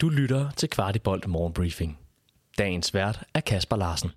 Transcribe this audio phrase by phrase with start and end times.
[0.00, 1.98] Du lytter til Kvartibolt Morgenbriefing.
[2.58, 4.10] Dagens vært er Kasper Larsen.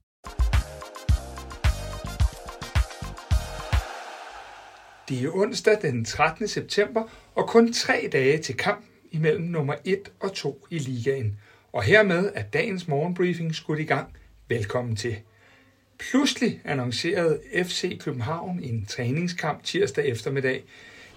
[5.09, 6.47] Det er onsdag den 13.
[6.47, 7.03] september
[7.35, 11.39] og kun tre dage til kamp imellem nummer 1 og 2 i ligaen.
[11.73, 14.13] Og hermed er dagens morgenbriefing skudt i gang.
[14.47, 15.17] Velkommen til.
[15.99, 20.63] Pludselig annoncerede FC København en træningskamp tirsdag eftermiddag.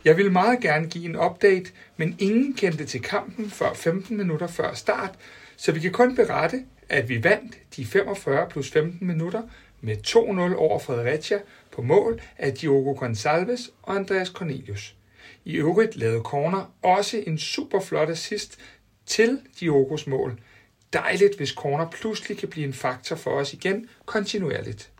[0.05, 4.46] Jeg ville meget gerne give en update, men ingen kendte til kampen før 15 minutter
[4.46, 5.14] før start,
[5.57, 9.43] så vi kan kun berette, at vi vandt de 45 plus 15 minutter
[9.81, 11.39] med 2-0 over Fredericia
[11.72, 14.96] på mål af Diogo Gonçalves og Andreas Cornelius.
[15.45, 18.59] I øvrigt lavede Corner også en super flot assist
[19.07, 20.40] til Diogos mål.
[20.93, 24.90] Dejligt, hvis Corner pludselig kan blive en faktor for os igen kontinuerligt.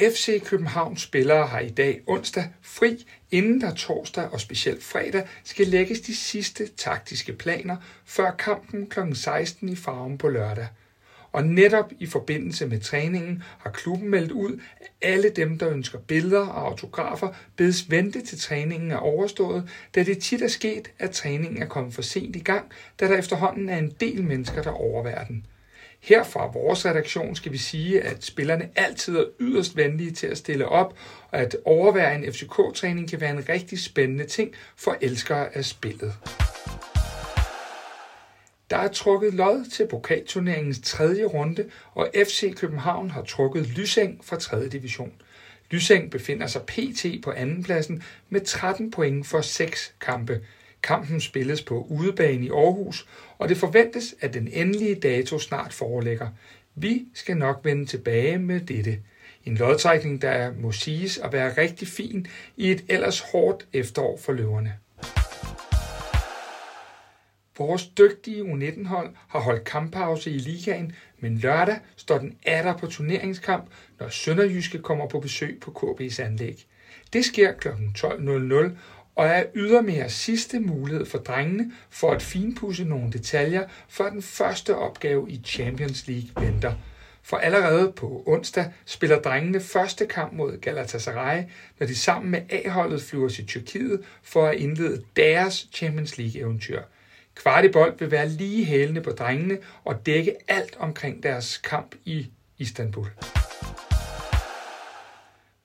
[0.00, 5.66] FC Københavns spillere har i dag onsdag fri, inden der torsdag og specielt fredag skal
[5.66, 8.98] lægges de sidste taktiske planer før kampen kl.
[9.14, 10.66] 16 i farven på lørdag.
[11.32, 15.98] Og netop i forbindelse med træningen har klubben meldt ud, at alle dem, der ønsker
[15.98, 21.10] billeder og autografer, bedes vente til træningen er overstået, da det tit er sket, at
[21.10, 22.70] træningen er kommet for sent i gang,
[23.00, 25.46] da der efterhånden er en del mennesker, der overværer den.
[26.00, 30.38] Her fra vores redaktion skal vi sige, at spillerne altid er yderst venlige til at
[30.38, 30.98] stille op,
[31.30, 36.14] og at overvære en FCK-træning kan være en rigtig spændende ting for elskere af spillet.
[38.70, 44.36] Der er trukket lod til pokalturneringens tredje runde, og FC København har trukket Lyseng fra
[44.36, 44.68] 3.
[44.68, 45.12] division.
[45.70, 47.06] Lyseng befinder sig pt.
[47.24, 50.40] på andenpladsen med 13 point for 6 kampe.
[50.82, 56.28] Kampen spilles på udebane i Aarhus, og det forventes, at den endelige dato snart foreligger.
[56.74, 58.98] Vi skal nok vende tilbage med dette.
[59.44, 62.26] En lodtrækning, der må siges at være rigtig fin
[62.56, 64.74] i et ellers hårdt efterår for løverne.
[67.58, 73.64] Vores dygtige U19-hold har holdt kamppause i ligaen, men lørdag står den atter på turneringskamp,
[74.00, 76.66] når Sønderjyske kommer på besøg på KB's anlæg.
[77.12, 77.68] Det sker kl.
[77.68, 78.70] 12.00
[79.18, 84.76] og er ydermere sidste mulighed for drengene for at finpudse nogle detaljer, før den første
[84.76, 86.74] opgave i Champions League venter.
[87.22, 91.42] For allerede på onsdag spiller drengene første kamp mod Galatasaray,
[91.78, 96.80] når de sammen med A-holdet flyver til Tyrkiet for at indlede deres Champions League-eventyr.
[97.34, 102.26] Kvartibold vil være lige hælende på drengene og dække alt omkring deres kamp i
[102.58, 103.08] Istanbul.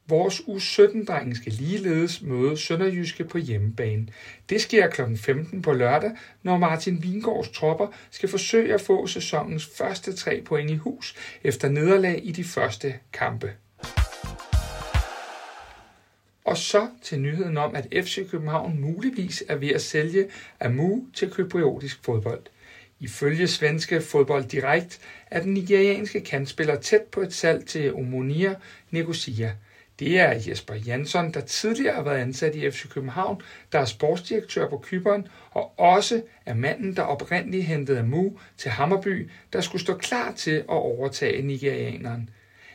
[0.08, 4.08] Vores U17-drenge skal ligeledes møde Sønderjyske på hjemmebane.
[4.50, 5.02] Det sker kl.
[5.16, 6.12] 15 på lørdag,
[6.44, 11.70] når Martin Vingårds tropper skal forsøge at få sæsonens første tre point i hus efter
[11.70, 13.54] nederlag i de første kampe.
[16.46, 21.32] Og så til nyheden om, at FC København muligvis er ved at sælge Amu til
[21.32, 22.42] kypriotisk fodbold.
[23.00, 25.00] Ifølge svenske fodbold direkt
[25.32, 28.56] er den nigerianske kantspiller tæt på et salg til Omonia
[28.92, 29.56] Nicosia.
[30.00, 34.70] Det er Jesper Jansson, der tidligere har været ansat i FC København, der er sportsdirektør
[34.70, 39.98] på Kyberen, og også er manden, der oprindeligt hentede Amu til Hammerby, der skulle stå
[39.98, 42.30] klar til at overtage nigerianeren.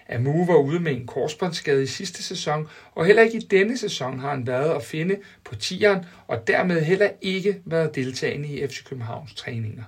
[0.09, 4.19] Amu var ude med en korsbåndsskade i sidste sæson, og heller ikke i denne sæson
[4.19, 8.85] har han været at finde på tieren, og dermed heller ikke været deltagende i FC
[8.85, 9.85] Københavns træninger.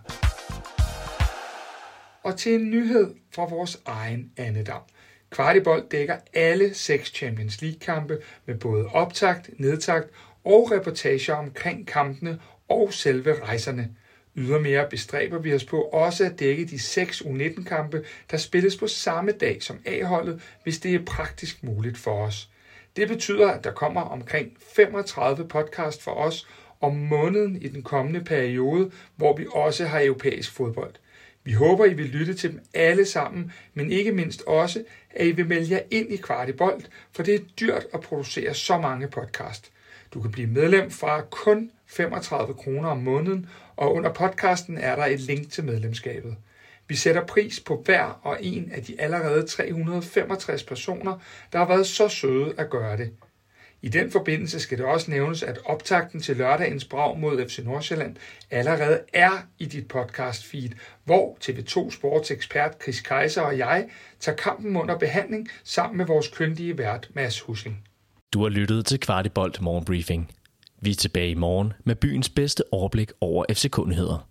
[2.22, 4.82] Og til en nyhed fra vores egen Annedam.
[5.30, 10.08] Kvartibold dækker alle seks Champions League-kampe med både optakt, nedtakt
[10.44, 13.90] og reportager omkring kampene og selve rejserne.
[14.36, 19.32] Ydermere bestræber vi os på også at dække de seks U19-kampe, der spilles på samme
[19.32, 22.50] dag som A-holdet, hvis det er praktisk muligt for os.
[22.96, 26.48] Det betyder, at der kommer omkring 35 podcast for os
[26.80, 30.94] om måneden i den kommende periode, hvor vi også har europæisk fodbold.
[31.44, 35.30] Vi håber, I vil lytte til dem alle sammen, men ikke mindst også, at I
[35.30, 39.72] vil melde jer ind i Kvartibolt, for det er dyrt at producere så mange podcast.
[40.14, 45.06] Du kan blive medlem fra kun 35 kroner om måneden, og under podcasten er der
[45.06, 46.36] et link til medlemskabet.
[46.88, 51.18] Vi sætter pris på hver og en af de allerede 365 personer,
[51.52, 53.12] der har været så søde at gøre det.
[53.82, 58.16] I den forbindelse skal det også nævnes, at optakten til lørdagens brag mod FC Nordsjælland
[58.50, 60.70] allerede er i dit podcast feed,
[61.04, 63.88] hvor TV2 Sports ekspert Chris Kaiser og jeg
[64.20, 67.84] tager kampen under behandling sammen med vores kyndige vært Mads Husling.
[68.32, 70.30] Du har lyttet til Kvartibolt Morgenbriefing.
[70.80, 74.29] Vi er tilbage i morgen med byens bedste overblik over FCK-nyheder.